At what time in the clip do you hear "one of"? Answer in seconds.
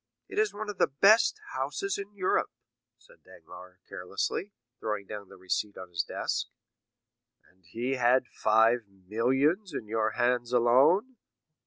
0.51-0.79